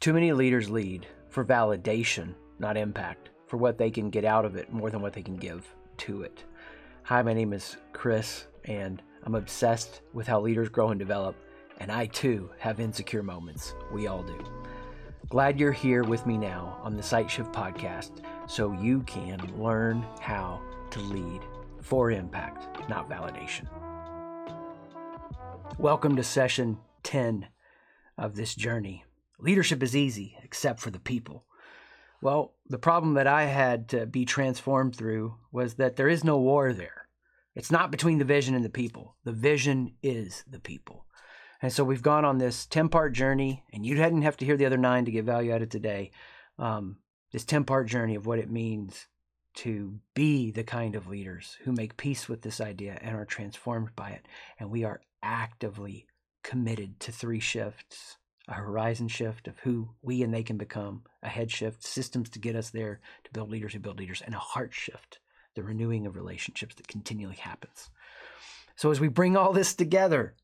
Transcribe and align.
Too 0.00 0.14
many 0.14 0.32
leaders 0.32 0.70
lead 0.70 1.06
for 1.28 1.44
validation, 1.44 2.32
not 2.58 2.78
impact, 2.78 3.28
for 3.46 3.58
what 3.58 3.76
they 3.76 3.90
can 3.90 4.08
get 4.08 4.24
out 4.24 4.46
of 4.46 4.56
it 4.56 4.72
more 4.72 4.88
than 4.88 5.02
what 5.02 5.12
they 5.12 5.20
can 5.20 5.36
give 5.36 5.74
to 5.98 6.22
it. 6.22 6.42
Hi, 7.02 7.20
my 7.20 7.34
name 7.34 7.52
is 7.52 7.76
Chris, 7.92 8.46
and 8.64 9.02
I'm 9.24 9.34
obsessed 9.34 10.00
with 10.14 10.26
how 10.26 10.40
leaders 10.40 10.70
grow 10.70 10.88
and 10.88 10.98
develop, 10.98 11.36
and 11.80 11.92
I 11.92 12.06
too 12.06 12.48
have 12.58 12.80
insecure 12.80 13.22
moments. 13.22 13.74
We 13.92 14.06
all 14.06 14.22
do. 14.22 14.42
Glad 15.28 15.60
you're 15.60 15.70
here 15.70 16.02
with 16.02 16.24
me 16.24 16.38
now 16.38 16.80
on 16.82 16.96
the 16.96 17.02
Sight 17.02 17.30
Shift 17.30 17.52
podcast 17.52 18.24
so 18.48 18.72
you 18.72 19.02
can 19.02 19.38
learn 19.62 20.02
how 20.18 20.62
to 20.92 21.00
lead 21.00 21.42
for 21.82 22.10
impact, 22.10 22.88
not 22.88 23.10
validation. 23.10 23.66
Welcome 25.78 26.16
to 26.16 26.24
session 26.24 26.78
10 27.02 27.48
of 28.16 28.34
this 28.34 28.54
journey. 28.54 29.04
Leadership 29.42 29.82
is 29.82 29.96
easy, 29.96 30.36
except 30.42 30.80
for 30.80 30.90
the 30.90 31.00
people. 31.00 31.44
Well, 32.22 32.54
the 32.68 32.78
problem 32.78 33.14
that 33.14 33.26
I 33.26 33.44
had 33.44 33.88
to 33.90 34.06
be 34.06 34.24
transformed 34.24 34.94
through 34.94 35.36
was 35.50 35.74
that 35.74 35.96
there 35.96 36.08
is 36.08 36.22
no 36.22 36.38
war 36.38 36.72
there. 36.72 37.08
It's 37.54 37.70
not 37.70 37.90
between 37.90 38.18
the 38.18 38.24
vision 38.24 38.54
and 38.54 38.64
the 38.64 38.70
people. 38.70 39.16
The 39.24 39.32
vision 39.32 39.94
is 40.02 40.44
the 40.48 40.60
people. 40.60 41.06
And 41.62 41.72
so 41.72 41.84
we've 41.84 42.02
gone 42.02 42.24
on 42.24 42.38
this 42.38 42.66
10 42.66 42.88
part 42.88 43.12
journey, 43.12 43.64
and 43.72 43.84
you 43.84 43.94
didn't 43.94 44.22
have 44.22 44.36
to 44.38 44.44
hear 44.44 44.56
the 44.56 44.66
other 44.66 44.76
nine 44.76 45.04
to 45.06 45.10
get 45.10 45.24
value 45.24 45.52
out 45.52 45.62
of 45.62 45.68
today. 45.68 46.10
Um, 46.58 46.98
this 47.32 47.44
10 47.44 47.64
part 47.64 47.86
journey 47.88 48.14
of 48.14 48.26
what 48.26 48.38
it 48.38 48.50
means 48.50 49.06
to 49.52 49.98
be 50.14 50.50
the 50.50 50.64
kind 50.64 50.94
of 50.94 51.08
leaders 51.08 51.58
who 51.64 51.72
make 51.72 51.96
peace 51.96 52.28
with 52.28 52.42
this 52.42 52.60
idea 52.60 52.98
and 53.00 53.16
are 53.16 53.24
transformed 53.24 53.90
by 53.96 54.10
it. 54.10 54.26
And 54.58 54.70
we 54.70 54.84
are 54.84 55.00
actively 55.22 56.06
committed 56.42 57.00
to 57.00 57.12
three 57.12 57.40
shifts 57.40 58.16
a 58.50 58.54
horizon 58.54 59.08
shift 59.08 59.46
of 59.46 59.58
who 59.60 59.90
we 60.02 60.22
and 60.22 60.34
they 60.34 60.42
can 60.42 60.56
become, 60.56 61.02
a 61.22 61.28
head 61.28 61.50
shift, 61.50 61.84
systems 61.84 62.28
to 62.30 62.38
get 62.38 62.56
us 62.56 62.70
there 62.70 63.00
to 63.24 63.30
build 63.30 63.48
leaders 63.48 63.72
who 63.72 63.78
build 63.78 63.98
leaders, 63.98 64.22
and 64.24 64.34
a 64.34 64.38
heart 64.38 64.74
shift, 64.74 65.20
the 65.54 65.62
renewing 65.62 66.04
of 66.04 66.16
relationships 66.16 66.74
that 66.74 66.88
continually 66.88 67.36
happens. 67.36 67.90
So, 68.74 68.90
as 68.90 68.98
we 68.98 69.08
bring 69.08 69.36
all 69.36 69.52
this 69.52 69.74
together, 69.74 70.34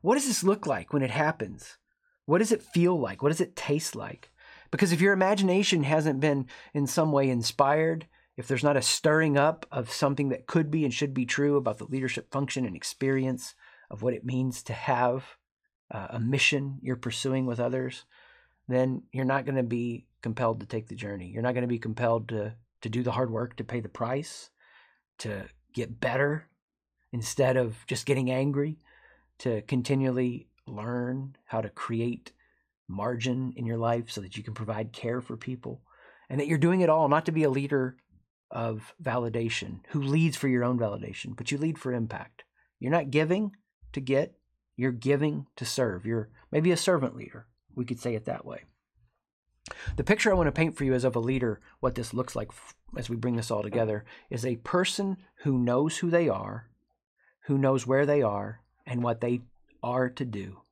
what 0.00 0.14
does 0.14 0.26
this 0.26 0.42
look 0.42 0.66
like 0.66 0.92
when 0.92 1.02
it 1.02 1.10
happens? 1.10 1.76
What 2.24 2.38
does 2.38 2.52
it 2.52 2.62
feel 2.62 2.98
like? 2.98 3.22
What 3.22 3.28
does 3.28 3.40
it 3.40 3.56
taste 3.56 3.94
like? 3.94 4.30
Because 4.70 4.92
if 4.92 5.00
your 5.00 5.12
imagination 5.12 5.82
hasn't 5.82 6.20
been 6.20 6.46
in 6.72 6.86
some 6.86 7.12
way 7.12 7.28
inspired, 7.28 8.06
if 8.36 8.48
there's 8.48 8.64
not 8.64 8.76
a 8.76 8.82
stirring 8.82 9.36
up 9.36 9.66
of 9.70 9.90
something 9.90 10.30
that 10.30 10.46
could 10.46 10.70
be 10.70 10.84
and 10.84 10.94
should 10.94 11.12
be 11.12 11.26
true 11.26 11.56
about 11.56 11.78
the 11.78 11.84
leadership 11.84 12.30
function 12.30 12.64
and 12.64 12.74
experience 12.74 13.54
of 13.90 14.02
what 14.02 14.14
it 14.14 14.24
means 14.24 14.62
to 14.62 14.72
have 14.72 15.36
uh, 15.90 16.08
a 16.10 16.20
mission 16.20 16.78
you're 16.82 16.96
pursuing 16.96 17.46
with 17.46 17.60
others, 17.60 18.04
then 18.68 19.02
you're 19.12 19.24
not 19.24 19.44
going 19.44 19.56
to 19.56 19.62
be 19.62 20.06
compelled 20.22 20.60
to 20.60 20.66
take 20.66 20.88
the 20.88 20.94
journey. 20.94 21.28
You're 21.28 21.42
not 21.42 21.54
going 21.54 21.62
to 21.62 21.68
be 21.68 21.78
compelled 21.78 22.28
to 22.28 22.54
to 22.82 22.88
do 22.88 23.02
the 23.02 23.12
hard 23.12 23.30
work 23.30 23.56
to 23.56 23.64
pay 23.64 23.80
the 23.80 23.90
price, 23.90 24.50
to 25.18 25.44
get 25.74 26.00
better 26.00 26.48
instead 27.12 27.56
of 27.56 27.76
just 27.86 28.06
getting 28.06 28.30
angry, 28.30 28.78
to 29.38 29.60
continually 29.62 30.48
learn 30.66 31.36
how 31.44 31.60
to 31.60 31.68
create 31.68 32.32
margin 32.88 33.52
in 33.56 33.66
your 33.66 33.76
life 33.76 34.10
so 34.10 34.20
that 34.20 34.36
you 34.36 34.42
can 34.42 34.54
provide 34.54 34.92
care 34.92 35.20
for 35.20 35.36
people 35.36 35.82
and 36.28 36.40
that 36.40 36.46
you're 36.46 36.58
doing 36.58 36.80
it 36.80 36.88
all 36.88 37.08
not 37.08 37.26
to 37.26 37.32
be 37.32 37.42
a 37.42 37.50
leader 37.50 37.96
of 38.50 38.94
validation 39.02 39.80
who 39.88 40.02
leads 40.02 40.36
for 40.36 40.48
your 40.48 40.64
own 40.64 40.78
validation, 40.78 41.36
but 41.36 41.50
you 41.50 41.58
lead 41.58 41.78
for 41.78 41.92
impact. 41.92 42.44
You're 42.78 42.90
not 42.90 43.10
giving 43.10 43.52
to 43.92 44.00
get, 44.00 44.34
you're 44.80 44.92
giving 44.92 45.46
to 45.56 45.66
serve. 45.66 46.06
You're 46.06 46.30
maybe 46.50 46.70
a 46.70 46.76
servant 46.76 47.14
leader. 47.14 47.46
We 47.74 47.84
could 47.84 48.00
say 48.00 48.14
it 48.14 48.24
that 48.24 48.46
way. 48.46 48.64
The 49.96 50.04
picture 50.04 50.30
I 50.30 50.34
want 50.34 50.46
to 50.46 50.52
paint 50.52 50.74
for 50.74 50.84
you 50.84 50.94
is 50.94 51.04
of 51.04 51.14
a 51.14 51.20
leader, 51.20 51.60
what 51.80 51.96
this 51.96 52.14
looks 52.14 52.34
like 52.34 52.50
as 52.96 53.10
we 53.10 53.16
bring 53.16 53.36
this 53.36 53.50
all 53.50 53.62
together, 53.62 54.06
is 54.30 54.46
a 54.46 54.56
person 54.56 55.18
who 55.42 55.58
knows 55.58 55.98
who 55.98 56.08
they 56.08 56.30
are, 56.30 56.70
who 57.42 57.58
knows 57.58 57.86
where 57.86 58.06
they 58.06 58.22
are, 58.22 58.62
and 58.86 59.02
what 59.02 59.20
they 59.20 59.42
are 59.82 60.08
to 60.08 60.24
do, 60.24 60.62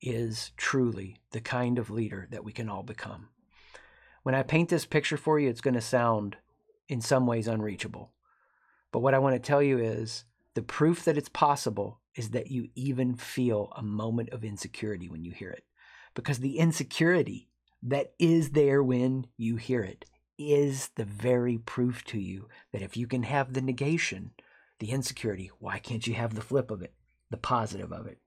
is 0.00 0.52
truly 0.56 1.18
the 1.32 1.40
kind 1.42 1.78
of 1.78 1.90
leader 1.90 2.26
that 2.30 2.44
we 2.44 2.52
can 2.52 2.70
all 2.70 2.82
become. 2.82 3.28
When 4.22 4.34
I 4.34 4.42
paint 4.42 4.70
this 4.70 4.86
picture 4.86 5.18
for 5.18 5.38
you, 5.38 5.50
it's 5.50 5.60
going 5.60 5.74
to 5.74 5.82
sound 5.82 6.38
in 6.88 7.02
some 7.02 7.26
ways 7.26 7.46
unreachable. 7.46 8.12
But 8.92 9.00
what 9.00 9.12
I 9.12 9.18
want 9.18 9.34
to 9.34 9.46
tell 9.46 9.62
you 9.62 9.78
is 9.78 10.24
the 10.54 10.62
proof 10.62 11.04
that 11.04 11.16
it's 11.16 11.28
possible 11.28 12.00
is 12.14 12.30
that 12.30 12.50
you 12.50 12.68
even 12.74 13.14
feel 13.14 13.72
a 13.76 13.82
moment 13.82 14.30
of 14.30 14.44
insecurity 14.44 15.08
when 15.08 15.24
you 15.24 15.32
hear 15.32 15.50
it. 15.50 15.64
Because 16.14 16.38
the 16.38 16.58
insecurity 16.58 17.48
that 17.82 18.12
is 18.18 18.50
there 18.50 18.82
when 18.82 19.26
you 19.36 19.56
hear 19.56 19.82
it 19.82 20.04
is 20.38 20.90
the 20.96 21.04
very 21.04 21.58
proof 21.58 22.04
to 22.04 22.18
you 22.18 22.48
that 22.72 22.82
if 22.82 22.96
you 22.96 23.06
can 23.06 23.22
have 23.22 23.52
the 23.52 23.62
negation, 23.62 24.32
the 24.78 24.90
insecurity, 24.90 25.50
why 25.58 25.78
can't 25.78 26.06
you 26.06 26.14
have 26.14 26.34
the 26.34 26.40
flip 26.40 26.70
of 26.70 26.82
it, 26.82 26.94
the 27.30 27.36
positive 27.36 27.92
of 27.92 28.06
it? 28.06 28.18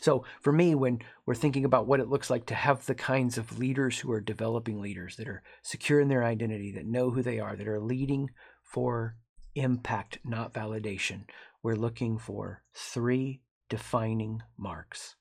So, 0.00 0.24
for 0.40 0.52
me, 0.52 0.74
when 0.74 1.00
we're 1.26 1.34
thinking 1.34 1.64
about 1.64 1.86
what 1.86 2.00
it 2.00 2.08
looks 2.08 2.30
like 2.30 2.46
to 2.46 2.54
have 2.54 2.86
the 2.86 2.94
kinds 2.94 3.36
of 3.36 3.58
leaders 3.58 3.98
who 3.98 4.10
are 4.12 4.20
developing 4.20 4.80
leaders 4.80 5.16
that 5.16 5.28
are 5.28 5.42
secure 5.62 6.00
in 6.00 6.08
their 6.08 6.24
identity, 6.24 6.72
that 6.72 6.86
know 6.86 7.10
who 7.10 7.22
they 7.22 7.38
are, 7.38 7.54
that 7.56 7.68
are 7.68 7.80
leading 7.80 8.30
for 8.62 9.16
impact, 9.54 10.18
not 10.24 10.52
validation, 10.52 11.22
we're 11.62 11.74
looking 11.76 12.18
for 12.18 12.62
three 12.74 13.40
defining 13.68 14.42
marks. 14.56 15.16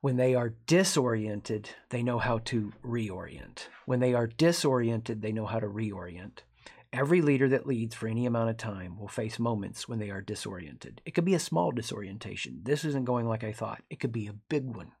When 0.00 0.16
they 0.16 0.34
are 0.34 0.54
disoriented, 0.66 1.70
they 1.90 2.02
know 2.02 2.18
how 2.18 2.38
to 2.38 2.72
reorient. 2.84 3.68
When 3.86 4.00
they 4.00 4.14
are 4.14 4.26
disoriented, 4.26 5.22
they 5.22 5.32
know 5.32 5.46
how 5.46 5.58
to 5.58 5.66
reorient. 5.66 6.40
Every 6.92 7.20
leader 7.20 7.48
that 7.48 7.66
leads 7.66 7.94
for 7.94 8.06
any 8.06 8.24
amount 8.24 8.50
of 8.50 8.56
time 8.56 8.98
will 8.98 9.08
face 9.08 9.38
moments 9.38 9.88
when 9.88 9.98
they 9.98 10.10
are 10.10 10.20
disoriented. 10.20 11.02
It 11.04 11.12
could 11.12 11.24
be 11.24 11.34
a 11.34 11.40
small 11.40 11.72
disorientation. 11.72 12.60
This 12.62 12.84
isn't 12.84 13.04
going 13.04 13.26
like 13.26 13.42
I 13.42 13.52
thought. 13.52 13.82
It 13.90 13.98
could 13.98 14.12
be 14.12 14.28
a 14.28 14.36
big 14.48 14.64
one. 14.64 14.92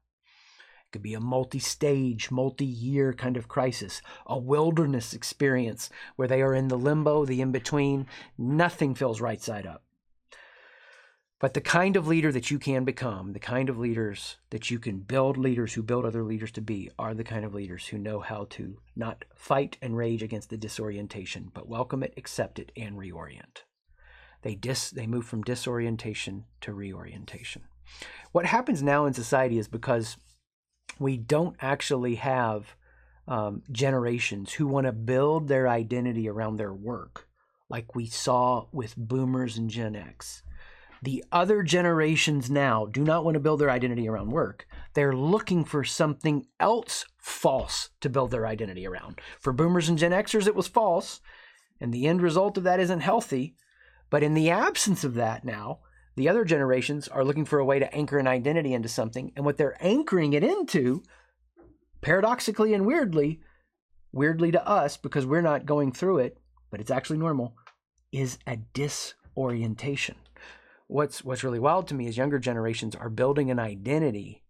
It 0.86 0.92
could 0.92 1.02
be 1.02 1.14
a 1.14 1.20
multi 1.20 1.58
stage, 1.58 2.30
multi 2.30 2.64
year 2.64 3.12
kind 3.12 3.36
of 3.36 3.48
crisis, 3.48 4.00
a 4.26 4.38
wilderness 4.38 5.14
experience 5.14 5.90
where 6.14 6.28
they 6.28 6.42
are 6.42 6.54
in 6.54 6.68
the 6.68 6.78
limbo, 6.78 7.24
the 7.24 7.40
in 7.40 7.50
between. 7.50 8.06
Nothing 8.38 8.94
feels 8.94 9.20
right 9.20 9.42
side 9.42 9.66
up. 9.66 9.82
But 11.38 11.52
the 11.54 11.60
kind 11.60 11.96
of 11.96 12.06
leader 12.06 12.32
that 12.32 12.50
you 12.50 12.58
can 12.58 12.84
become, 12.84 13.32
the 13.32 13.38
kind 13.38 13.68
of 13.68 13.78
leaders 13.78 14.36
that 14.50 14.70
you 14.70 14.78
can 14.78 15.00
build 15.00 15.36
leaders 15.36 15.74
who 15.74 15.82
build 15.82 16.06
other 16.06 16.22
leaders 16.22 16.50
to 16.52 16.62
be, 16.62 16.90
are 16.98 17.12
the 17.12 17.24
kind 17.24 17.44
of 17.44 17.52
leaders 17.52 17.88
who 17.88 17.98
know 17.98 18.20
how 18.20 18.46
to 18.50 18.78
not 18.94 19.26
fight 19.34 19.76
and 19.82 19.96
rage 19.96 20.22
against 20.22 20.48
the 20.48 20.56
disorientation, 20.56 21.50
but 21.52 21.68
welcome 21.68 22.02
it, 22.02 22.14
accept 22.16 22.58
it, 22.58 22.72
and 22.74 22.96
reorient. 22.96 23.64
They 24.42 24.54
dis 24.54 24.90
they 24.90 25.06
move 25.06 25.26
from 25.26 25.42
disorientation 25.42 26.44
to 26.62 26.72
reorientation. 26.72 27.62
What 28.32 28.46
happens 28.46 28.82
now 28.82 29.04
in 29.04 29.12
society 29.12 29.58
is 29.58 29.68
because 29.68 30.16
we 30.98 31.16
don't 31.16 31.56
actually 31.60 32.16
have 32.16 32.74
um, 33.28 33.62
generations 33.70 34.52
who 34.52 34.66
want 34.66 34.86
to 34.86 34.92
build 34.92 35.48
their 35.48 35.68
identity 35.68 36.28
around 36.28 36.56
their 36.56 36.72
work, 36.72 37.28
like 37.68 37.94
we 37.94 38.06
saw 38.06 38.66
with 38.72 38.96
boomers 38.96 39.58
and 39.58 39.68
Gen 39.70 39.96
X 39.96 40.42
the 41.02 41.24
other 41.30 41.62
generations 41.62 42.50
now 42.50 42.86
do 42.86 43.02
not 43.02 43.24
want 43.24 43.34
to 43.34 43.40
build 43.40 43.60
their 43.60 43.70
identity 43.70 44.08
around 44.08 44.30
work. 44.30 44.66
They're 44.94 45.14
looking 45.14 45.64
for 45.64 45.84
something 45.84 46.46
else 46.58 47.04
false 47.18 47.90
to 48.00 48.10
build 48.10 48.30
their 48.30 48.46
identity 48.46 48.86
around. 48.86 49.20
For 49.38 49.52
boomers 49.52 49.88
and 49.88 49.98
Gen 49.98 50.12
Xers, 50.12 50.46
it 50.46 50.54
was 50.54 50.68
false, 50.68 51.20
and 51.80 51.92
the 51.92 52.06
end 52.06 52.22
result 52.22 52.56
of 52.56 52.64
that 52.64 52.80
isn't 52.80 53.00
healthy. 53.00 53.54
But 54.08 54.22
in 54.22 54.34
the 54.34 54.50
absence 54.50 55.04
of 55.04 55.14
that 55.14 55.44
now, 55.44 55.80
the 56.16 56.28
other 56.28 56.44
generations 56.44 57.08
are 57.08 57.24
looking 57.24 57.44
for 57.44 57.58
a 57.58 57.64
way 57.64 57.78
to 57.78 57.94
anchor 57.94 58.18
an 58.18 58.26
identity 58.26 58.72
into 58.72 58.88
something, 58.88 59.32
and 59.36 59.44
what 59.44 59.58
they're 59.58 59.76
anchoring 59.84 60.32
it 60.32 60.42
into, 60.42 61.02
paradoxically 62.00 62.74
and 62.74 62.86
weirdly, 62.86 63.40
weirdly 64.12 64.50
to 64.50 64.66
us 64.66 64.96
because 64.96 65.26
we're 65.26 65.42
not 65.42 65.66
going 65.66 65.92
through 65.92 66.18
it, 66.18 66.38
but 66.70 66.80
it's 66.80 66.90
actually 66.90 67.18
normal, 67.18 67.54
is 68.12 68.38
a 68.46 68.56
disorientation. 68.72 70.16
What's 70.88 71.24
what's 71.24 71.44
really 71.44 71.58
wild 71.58 71.88
to 71.88 71.94
me 71.94 72.06
is 72.06 72.16
younger 72.16 72.38
generations 72.38 72.94
are 72.94 73.10
building 73.10 73.50
an 73.50 73.58
identity 73.58 74.42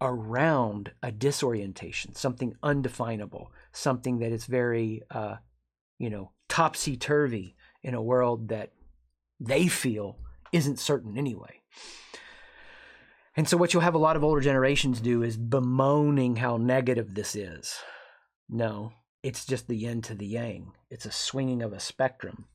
around 0.00 0.92
a 1.02 1.10
disorientation, 1.10 2.14
something 2.14 2.54
undefinable, 2.62 3.50
something 3.72 4.18
that 4.18 4.32
is 4.32 4.44
very, 4.44 5.02
uh, 5.10 5.36
you 5.98 6.10
know, 6.10 6.32
topsy 6.48 6.96
turvy 6.96 7.56
in 7.82 7.94
a 7.94 8.02
world 8.02 8.48
that 8.48 8.72
they 9.40 9.68
feel 9.68 10.18
isn't 10.54 10.78
certain 10.78 11.18
anyway. 11.18 11.60
And 13.36 13.48
so, 13.48 13.56
what 13.56 13.74
you'll 13.74 13.82
have 13.82 13.94
a 13.94 13.98
lot 13.98 14.14
of 14.14 14.22
older 14.22 14.40
generations 14.40 15.00
do 15.00 15.22
is 15.22 15.36
bemoaning 15.36 16.36
how 16.36 16.56
negative 16.56 17.14
this 17.14 17.34
is. 17.34 17.74
No, 18.48 18.92
it's 19.24 19.44
just 19.44 19.66
the 19.66 19.76
yin 19.76 20.02
to 20.02 20.14
the 20.14 20.26
yang. 20.26 20.72
It's 20.90 21.06
a 21.06 21.10
swinging 21.10 21.60
of 21.60 21.72
a 21.72 21.80
spectrum. 21.80 22.46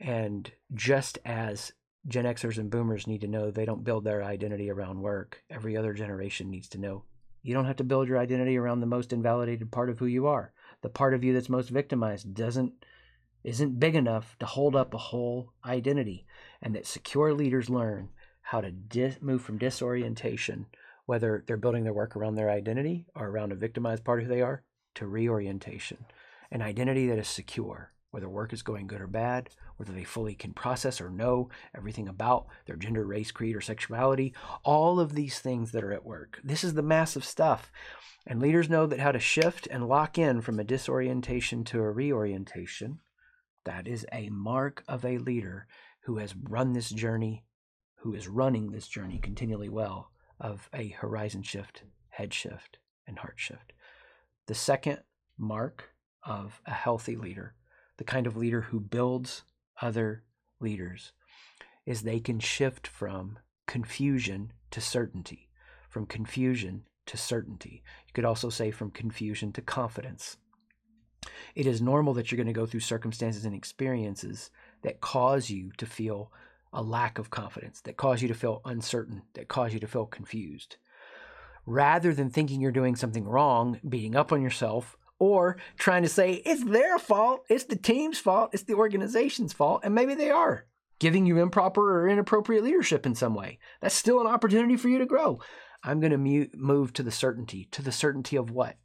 And 0.00 0.50
just 0.72 1.18
as 1.24 1.72
Gen 2.08 2.24
Xers 2.24 2.58
and 2.58 2.70
boomers 2.70 3.06
need 3.06 3.20
to 3.20 3.28
know 3.28 3.50
they 3.50 3.64
don't 3.66 3.84
build 3.84 4.04
their 4.04 4.24
identity 4.24 4.70
around 4.70 5.00
work. 5.00 5.42
Every 5.50 5.76
other 5.76 5.92
generation 5.92 6.50
needs 6.50 6.68
to 6.70 6.78
know 6.78 7.04
You 7.42 7.52
don't 7.52 7.66
have 7.66 7.76
to 7.76 7.84
build 7.84 8.08
your 8.08 8.18
identity 8.18 8.56
around 8.56 8.80
the 8.80 8.86
most 8.86 9.12
invalidated 9.12 9.70
part 9.70 9.90
of 9.90 9.98
who 9.98 10.06
you 10.06 10.26
are. 10.26 10.54
The 10.80 10.88
part 10.88 11.12
of 11.12 11.22
you 11.22 11.34
that's 11.34 11.50
most 11.50 11.68
victimized 11.68 12.34
doesn't 12.34 12.72
isn't 13.42 13.78
big 13.78 13.94
enough 13.94 14.36
to 14.38 14.46
hold 14.46 14.74
up 14.74 14.94
a 14.94 14.98
whole 14.98 15.52
identity. 15.66 16.26
And 16.62 16.74
that 16.74 16.86
secure 16.86 17.32
leaders 17.34 17.70
learn 17.70 18.10
how 18.42 18.60
to 18.60 18.70
dis- 18.70 19.20
move 19.20 19.42
from 19.42 19.58
disorientation, 19.58 20.66
whether 21.06 21.44
they're 21.46 21.56
building 21.56 21.84
their 21.84 21.92
work 21.92 22.16
around 22.16 22.34
their 22.34 22.50
identity 22.50 23.06
or 23.14 23.28
around 23.28 23.52
a 23.52 23.56
victimized 23.56 24.04
part 24.04 24.20
of 24.20 24.26
who 24.26 24.34
they 24.34 24.42
are, 24.42 24.62
to 24.94 25.06
reorientation. 25.06 26.06
An 26.50 26.62
identity 26.62 27.06
that 27.08 27.18
is 27.18 27.28
secure, 27.28 27.92
whether 28.10 28.28
work 28.28 28.52
is 28.52 28.62
going 28.62 28.86
good 28.86 29.00
or 29.00 29.06
bad, 29.06 29.50
whether 29.76 29.92
they 29.92 30.04
fully 30.04 30.34
can 30.34 30.52
process 30.52 31.00
or 31.00 31.10
know 31.10 31.48
everything 31.76 32.08
about 32.08 32.46
their 32.66 32.76
gender, 32.76 33.04
race, 33.04 33.32
creed, 33.32 33.56
or 33.56 33.60
sexuality, 33.60 34.34
all 34.62 35.00
of 35.00 35.14
these 35.14 35.40
things 35.40 35.72
that 35.72 35.82
are 35.82 35.92
at 35.92 36.04
work. 36.04 36.38
This 36.44 36.62
is 36.62 36.74
the 36.74 36.82
massive 36.82 37.24
stuff. 37.24 37.72
And 38.26 38.40
leaders 38.40 38.70
know 38.70 38.86
that 38.86 39.00
how 39.00 39.12
to 39.12 39.18
shift 39.18 39.66
and 39.70 39.88
lock 39.88 40.16
in 40.16 40.40
from 40.40 40.60
a 40.60 40.64
disorientation 40.64 41.64
to 41.64 41.80
a 41.80 41.90
reorientation 41.90 43.00
that 43.64 43.88
is 43.88 44.06
a 44.12 44.28
mark 44.28 44.84
of 44.86 45.04
a 45.04 45.18
leader 45.18 45.66
who 46.04 46.18
has 46.18 46.34
run 46.36 46.72
this 46.72 46.90
journey, 46.90 47.44
who 47.96 48.14
is 48.14 48.28
running 48.28 48.70
this 48.70 48.88
journey 48.88 49.18
continually 49.18 49.68
well 49.68 50.10
of 50.38 50.68
a 50.74 50.88
horizon 50.88 51.42
shift, 51.42 51.82
head 52.10 52.32
shift, 52.34 52.78
and 53.06 53.18
heart 53.18 53.34
shift. 53.36 53.72
The 54.46 54.54
second 54.54 54.98
mark 55.38 55.94
of 56.22 56.60
a 56.66 56.72
healthy 56.72 57.16
leader, 57.16 57.54
the 57.96 58.04
kind 58.04 58.26
of 58.26 58.36
leader 58.36 58.62
who 58.62 58.80
builds 58.80 59.44
other 59.80 60.24
leaders, 60.60 61.12
is 61.86 62.02
they 62.02 62.20
can 62.20 62.38
shift 62.38 62.86
from 62.86 63.38
confusion 63.66 64.52
to 64.70 64.80
certainty, 64.80 65.48
from 65.88 66.06
confusion 66.06 66.84
to 67.06 67.16
certainty. 67.16 67.82
You 68.06 68.12
could 68.12 68.24
also 68.24 68.50
say 68.50 68.70
from 68.70 68.90
confusion 68.90 69.52
to 69.52 69.62
confidence. 69.62 70.36
It 71.54 71.66
is 71.66 71.80
normal 71.80 72.12
that 72.14 72.30
you're 72.30 72.36
going 72.36 72.46
to 72.46 72.52
go 72.52 72.66
through 72.66 72.80
circumstances 72.80 73.44
and 73.44 73.54
experiences 73.54 74.50
that 74.84 75.00
cause 75.00 75.50
you 75.50 75.72
to 75.78 75.86
feel 75.86 76.30
a 76.72 76.82
lack 76.82 77.18
of 77.18 77.30
confidence, 77.30 77.80
that 77.82 77.96
cause 77.96 78.22
you 78.22 78.28
to 78.28 78.34
feel 78.34 78.60
uncertain, 78.64 79.22
that 79.34 79.48
cause 79.48 79.74
you 79.74 79.80
to 79.80 79.86
feel 79.86 80.06
confused. 80.06 80.76
Rather 81.66 82.14
than 82.14 82.30
thinking 82.30 82.60
you're 82.60 82.70
doing 82.70 82.94
something 82.94 83.24
wrong, 83.24 83.80
beating 83.88 84.14
up 84.14 84.32
on 84.32 84.42
yourself, 84.42 84.96
or 85.18 85.56
trying 85.78 86.02
to 86.02 86.08
say 86.08 86.34
it's 86.44 86.64
their 86.64 86.98
fault, 86.98 87.44
it's 87.48 87.64
the 87.64 87.76
team's 87.76 88.18
fault, 88.18 88.50
it's 88.52 88.64
the 88.64 88.74
organization's 88.74 89.52
fault, 89.52 89.80
and 89.84 89.94
maybe 89.94 90.14
they 90.14 90.30
are 90.30 90.66
giving 90.98 91.26
you 91.26 91.38
improper 91.38 92.00
or 92.00 92.08
inappropriate 92.08 92.62
leadership 92.62 93.04
in 93.04 93.14
some 93.14 93.34
way. 93.34 93.58
That's 93.80 93.94
still 93.94 94.20
an 94.20 94.26
opportunity 94.26 94.76
for 94.76 94.88
you 94.88 94.98
to 94.98 95.06
grow. 95.06 95.40
I'm 95.82 96.00
going 96.00 96.12
to 96.12 96.48
move 96.56 96.92
to 96.94 97.02
the 97.02 97.10
certainty. 97.10 97.68
To 97.72 97.82
the 97.82 97.92
certainty 97.92 98.36
of 98.36 98.50
what? 98.50 98.76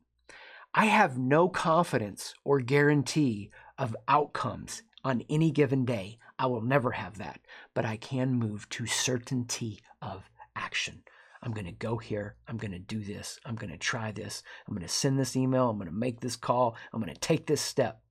I 0.73 0.85
have 0.85 1.17
no 1.17 1.49
confidence 1.49 2.33
or 2.43 2.59
guarantee 2.59 3.51
of 3.77 3.95
outcomes 4.07 4.83
on 5.03 5.23
any 5.29 5.51
given 5.51 5.85
day. 5.85 6.17
I 6.37 6.47
will 6.47 6.61
never 6.61 6.91
have 6.91 7.17
that, 7.17 7.41
but 7.73 7.85
I 7.85 7.97
can 7.97 8.33
move 8.33 8.67
to 8.69 8.85
certainty 8.85 9.79
of 10.01 10.29
action. 10.55 11.03
I'm 11.41 11.51
going 11.51 11.65
to 11.65 11.71
go 11.71 11.97
here. 11.97 12.35
I'm 12.47 12.57
going 12.57 12.71
to 12.71 12.79
do 12.79 13.01
this. 13.01 13.39
I'm 13.45 13.55
going 13.55 13.71
to 13.71 13.77
try 13.77 14.11
this. 14.11 14.43
I'm 14.67 14.73
going 14.73 14.85
to 14.85 14.93
send 14.93 15.17
this 15.17 15.35
email. 15.35 15.69
I'm 15.69 15.77
going 15.77 15.89
to 15.89 15.95
make 15.95 16.19
this 16.19 16.35
call. 16.35 16.75
I'm 16.91 17.01
going 17.01 17.13
to 17.13 17.19
take 17.19 17.47
this 17.47 17.61
step. 17.61 18.01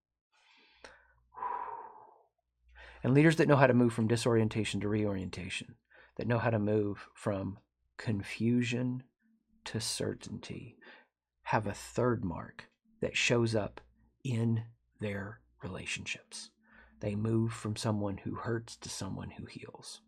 And 3.05 3.15
leaders 3.15 3.37
that 3.37 3.47
know 3.47 3.55
how 3.55 3.69
to 3.69 3.75
move 3.75 3.93
from 3.93 4.09
disorientation 4.09 4.81
to 4.81 4.89
reorientation, 4.89 5.77
that 6.17 6.27
know 6.27 6.39
how 6.39 6.51
to 6.51 6.59
move 6.59 7.09
from 7.15 7.59
confusion 7.97 9.05
to 9.67 9.81
certainty, 9.81 10.77
have 11.45 11.69
a 11.69 11.73
third 11.73 12.25
mark 12.25 12.69
that 13.01 13.17
shows 13.17 13.55
up 13.55 13.81
in 14.25 14.65
their 15.01 15.41
relationships. 15.63 16.51
They 17.01 17.15
move 17.15 17.53
from 17.53 17.77
someone 17.77 18.19
who 18.19 18.35
hurts 18.35 18.77
to 18.77 18.89
someone 18.89 19.31
who 19.31 19.47
heals. 19.47 20.01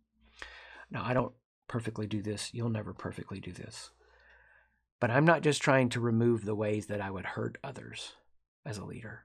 Now, 0.90 1.04
I 1.04 1.14
don't 1.14 1.32
perfectly 1.68 2.06
do 2.06 2.20
this. 2.20 2.52
You'll 2.52 2.70
never 2.70 2.92
perfectly 2.92 3.40
do 3.40 3.52
this. 3.52 3.90
But 5.00 5.10
I'm 5.10 5.24
not 5.24 5.42
just 5.42 5.62
trying 5.62 5.88
to 5.90 6.00
remove 6.00 6.44
the 6.44 6.54
ways 6.54 6.86
that 6.86 7.00
I 7.00 7.10
would 7.10 7.24
hurt 7.24 7.58
others 7.62 8.14
as 8.66 8.76
a 8.76 8.84
leader 8.84 9.24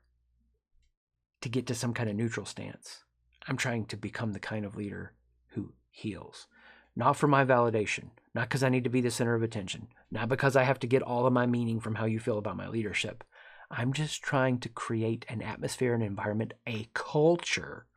to 1.42 1.50
get 1.50 1.68
to 1.68 1.76
some 1.76 1.94
kind 1.94 2.10
of 2.10 2.16
neutral 2.16 2.46
stance. 2.46 3.04
I'm 3.48 3.58
trying 3.58 3.86
to 3.88 3.98
become 3.98 4.34
the 4.34 4.40
kind 4.40 4.66
of 4.66 4.76
leader 4.76 5.14
who 5.50 5.74
heals. 5.92 6.48
Not 6.96 7.18
for 7.18 7.28
my 7.28 7.44
validation, 7.44 8.12
not 8.34 8.48
because 8.48 8.64
I 8.64 8.70
need 8.70 8.86
to 8.86 8.90
be 8.90 9.02
the 9.02 9.12
center 9.12 9.36
of 9.36 9.44
attention, 9.44 9.90
not 10.10 10.30
because 10.30 10.56
I 10.56 10.64
have 10.64 10.80
to 10.80 10.88
get 10.88 11.02
all 11.02 11.26
of 11.26 11.34
my 11.34 11.46
meaning 11.46 11.80
from 11.80 11.96
how 11.96 12.06
you 12.06 12.20
feel 12.20 12.38
about 12.38 12.58
my 12.58 12.68
leadership. 12.68 13.24
I'm 13.72 13.94
just 13.94 14.22
trying 14.22 14.60
to 14.60 14.70
create 14.70 15.26
an 15.30 15.42
atmosphere, 15.42 15.94
an 15.94 16.02
environment, 16.02 16.54
a 16.68 16.88
culture 16.94 17.88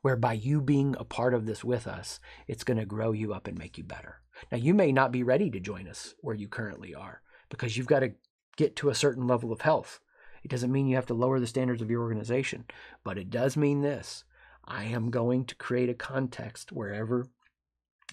where 0.00 0.16
by 0.16 0.32
you 0.32 0.60
being 0.60 0.96
a 0.98 1.04
part 1.04 1.34
of 1.34 1.46
this 1.46 1.62
with 1.62 1.86
us, 1.86 2.18
it's 2.48 2.64
going 2.64 2.78
to 2.78 2.84
grow 2.84 3.12
you 3.12 3.32
up 3.32 3.46
and 3.46 3.56
make 3.56 3.78
you 3.78 3.84
better. 3.84 4.20
Now, 4.50 4.58
you 4.58 4.74
may 4.74 4.90
not 4.90 5.12
be 5.12 5.22
ready 5.22 5.50
to 5.50 5.60
join 5.60 5.86
us 5.86 6.14
where 6.20 6.34
you 6.34 6.48
currently 6.48 6.94
are 6.94 7.22
because 7.48 7.76
you've 7.76 7.86
got 7.86 8.00
to 8.00 8.12
get 8.56 8.74
to 8.76 8.88
a 8.88 8.94
certain 8.94 9.26
level 9.26 9.52
of 9.52 9.60
health. 9.60 10.00
It 10.42 10.50
doesn't 10.50 10.72
mean 10.72 10.88
you 10.88 10.96
have 10.96 11.06
to 11.06 11.14
lower 11.14 11.38
the 11.38 11.46
standards 11.46 11.82
of 11.82 11.90
your 11.90 12.02
organization, 12.02 12.64
but 13.04 13.16
it 13.16 13.30
does 13.30 13.56
mean 13.56 13.82
this. 13.82 14.24
I 14.64 14.84
am 14.84 15.10
going 15.10 15.44
to 15.46 15.54
create 15.54 15.88
a 15.88 15.94
context 15.94 16.72
wherever 16.72 17.28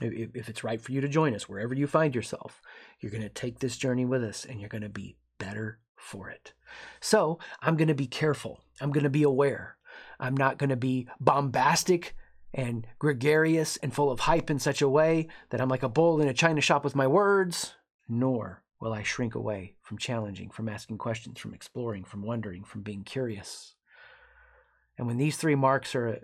if, 0.02 0.36
if 0.36 0.50
it's 0.50 0.64
right 0.64 0.80
for 0.80 0.92
you 0.92 1.02
to 1.02 1.08
join 1.08 1.34
us, 1.36 1.50
wherever 1.50 1.74
you 1.74 1.88
find 1.88 2.16
yourself, 2.16 2.62
you're 3.00 3.12
going 3.12 3.24
to 3.24 3.30
take 3.30 3.60
this 3.60 3.78
journey 3.78 4.06
with 4.06 4.24
us 4.24 4.46
and 4.46 4.60
you're 4.60 4.70
going 4.70 4.84
to 4.84 4.90
be 4.90 5.18
better 5.40 5.80
for 6.00 6.30
it. 6.30 6.54
So 7.00 7.40
I'm 7.62 7.76
going 7.76 7.88
to 7.88 7.96
be 7.96 8.08
careful. 8.08 8.62
I'm 8.82 8.92
going 8.92 9.04
to 9.04 9.10
be 9.10 9.24
aware. 9.24 9.78
I'm 10.20 10.36
not 10.36 10.58
going 10.58 10.70
to 10.70 10.76
be 10.76 11.08
bombastic 11.20 12.16
and 12.54 12.88
gregarious 12.98 13.78
and 13.78 13.94
full 13.94 14.12
of 14.12 14.22
hype 14.22 14.50
in 14.50 14.60
such 14.60 14.82
a 14.82 14.90
way 14.90 15.28
that 15.50 15.62
I'm 15.62 15.70
like 15.70 15.84
a 15.84 15.90
bull 15.90 16.20
in 16.20 16.28
a 16.28 16.34
china 16.34 16.62
shop 16.62 16.84
with 16.84 16.96
my 16.96 17.08
words, 17.08 17.76
nor 18.08 18.64
will 18.80 18.94
I 18.94 19.04
shrink 19.04 19.36
away 19.36 19.76
from 19.82 19.98
challenging, 19.98 20.50
from 20.50 20.70
asking 20.70 20.98
questions, 20.98 21.40
from 21.40 21.54
exploring, 21.54 22.06
from 22.06 22.24
wondering, 22.24 22.64
from 22.64 22.82
being 22.82 23.04
curious. 23.04 23.76
And 24.98 25.06
when 25.06 25.18
these 25.18 25.38
three 25.38 25.56
marks 25.56 25.96
are 25.96 26.22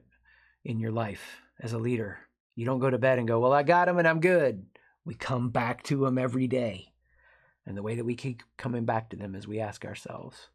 in 0.63 0.80
your 0.80 0.92
life 0.92 1.42
as 1.60 1.74
a 1.74 1.77
leader, 1.77 2.19
you 2.56 2.66
don't 2.66 2.80
go 2.80 2.89
to 2.89 2.98
bed 2.98 3.19
and 3.19 3.27
go, 3.27 3.39
Well, 3.39 3.54
I 3.54 3.63
got 3.63 3.86
them 3.86 3.98
and 3.98 4.07
I'm 4.07 4.19
good. 4.19 4.66
We 5.04 5.13
come 5.13 5.50
back 5.50 5.83
to 5.83 5.98
them 5.98 6.18
every 6.18 6.48
day. 6.48 6.88
And 7.65 7.75
the 7.75 7.83
way 7.83 7.95
that 7.95 8.06
we 8.06 8.15
keep 8.15 8.44
coming 8.57 8.85
back 8.85 9.09
to 9.09 9.15
them 9.15 9.35
is 9.35 9.47
we 9.47 9.59
ask 9.59 9.85
ourselves, 9.85 10.50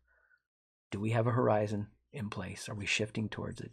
Do 0.91 1.01
we 1.01 1.11
have 1.11 1.27
a 1.27 1.33
horizon 1.33 1.89
in 2.13 2.31
place? 2.31 2.69
Are 2.69 2.75
we 2.75 2.87
shifting 2.87 3.29
towards 3.29 3.61
it? 3.61 3.73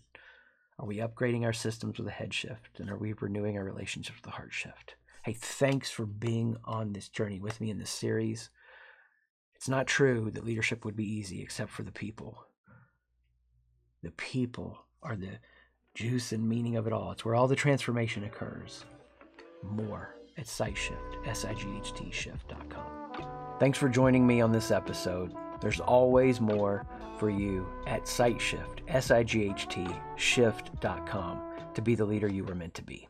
Are 0.79 0.85
we 0.85 0.97
upgrading 0.97 1.43
our 1.43 1.53
systems 1.53 1.97
with 1.97 2.07
a 2.07 2.11
head 2.11 2.33
shift? 2.33 2.79
And 2.79 2.89
are 2.89 2.97
we 2.97 3.13
renewing 3.13 3.57
our 3.57 3.63
relationships 3.63 4.19
with 4.23 4.33
a 4.33 4.35
heart 4.35 4.53
shift? 4.53 4.95
Hey, 5.23 5.33
thanks 5.33 5.89
for 5.89 6.05
being 6.05 6.57
on 6.65 6.93
this 6.93 7.09
journey 7.09 7.39
with 7.39 7.59
me 7.59 7.69
in 7.69 7.79
this 7.79 7.89
series. 7.89 8.49
It's 9.55 9.67
not 9.67 9.87
true 9.87 10.29
that 10.31 10.45
leadership 10.45 10.85
would 10.85 10.95
be 10.95 11.11
easy 11.11 11.41
except 11.41 11.71
for 11.71 11.83
the 11.83 11.91
people. 11.91 12.45
The 14.03 14.11
people 14.11 14.85
are 15.01 15.15
the 15.15 15.39
juice 15.95 16.31
and 16.31 16.47
meaning 16.47 16.75
of 16.75 16.85
it 16.85 16.93
all. 16.93 17.11
It's 17.11 17.25
where 17.25 17.33
all 17.33 17.47
the 17.47 17.55
transformation 17.55 18.23
occurs. 18.23 18.85
More 19.63 20.15
at 20.37 20.45
SightShift, 20.45 21.27
S-I-G-H-T 21.27 22.11
shift.com. 22.11 22.83
Thanks 23.59 23.77
for 23.77 23.89
joining 23.89 24.25
me 24.25 24.41
on 24.41 24.51
this 24.51 24.71
episode. 24.71 25.33
There's 25.61 25.79
always 25.79 26.39
more 26.39 26.85
for 27.17 27.29
you 27.29 27.67
at 27.87 28.03
SightShift, 28.03 28.79
S-I-G-H-T 28.87 29.87
shift.com 30.15 31.41
to 31.73 31.81
be 31.81 31.95
the 31.95 32.05
leader 32.05 32.27
you 32.27 32.43
were 32.43 32.55
meant 32.55 32.73
to 32.75 32.83
be. 32.83 33.07